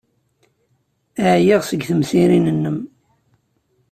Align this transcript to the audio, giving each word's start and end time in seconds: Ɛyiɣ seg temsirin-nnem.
Ɛyiɣ 1.31 1.61
seg 1.65 1.81
temsirin-nnem. 1.89 2.79